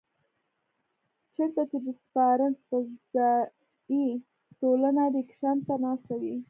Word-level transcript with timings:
چرته 1.35 1.63
چې 1.69 1.77
د 1.83 1.87
رسپانس 1.87 2.57
پۀ 2.69 2.77
ځائے 3.13 4.09
ټولنه 4.59 5.03
رېکشن 5.15 5.57
ته 5.67 5.73
ناسته 5.83 6.13
وي 6.21 6.35